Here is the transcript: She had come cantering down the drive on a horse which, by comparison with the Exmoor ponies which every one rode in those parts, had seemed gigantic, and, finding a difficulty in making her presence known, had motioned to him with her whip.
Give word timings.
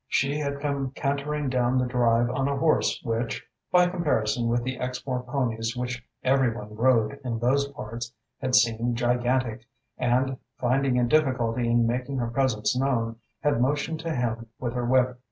She 0.07 0.39
had 0.39 0.59
come 0.59 0.89
cantering 0.93 1.47
down 1.49 1.77
the 1.77 1.85
drive 1.85 2.27
on 2.31 2.47
a 2.47 2.57
horse 2.57 2.99
which, 3.03 3.45
by 3.71 3.85
comparison 3.85 4.47
with 4.47 4.63
the 4.63 4.79
Exmoor 4.79 5.21
ponies 5.21 5.77
which 5.77 6.03
every 6.23 6.51
one 6.51 6.75
rode 6.75 7.19
in 7.23 7.37
those 7.37 7.67
parts, 7.67 8.11
had 8.41 8.55
seemed 8.55 8.95
gigantic, 8.97 9.67
and, 9.99 10.37
finding 10.57 10.97
a 10.97 11.03
difficulty 11.03 11.69
in 11.69 11.85
making 11.85 12.17
her 12.17 12.31
presence 12.31 12.75
known, 12.75 13.17
had 13.41 13.61
motioned 13.61 13.99
to 13.99 14.11
him 14.15 14.47
with 14.59 14.73
her 14.73 14.85
whip. 14.87 15.19